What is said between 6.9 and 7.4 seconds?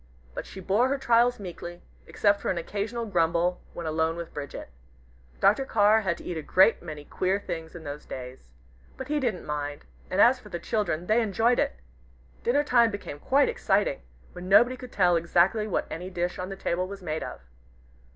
queer